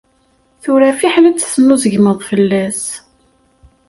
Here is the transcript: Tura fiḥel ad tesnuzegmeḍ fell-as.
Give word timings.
Tura 0.61 0.91
fiḥel 0.99 1.25
ad 1.29 1.37
tesnuzegmeḍ 1.37 2.17
fell-as. 2.29 2.81